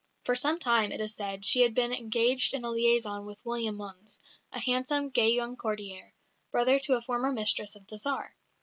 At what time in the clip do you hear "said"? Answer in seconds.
1.13-1.45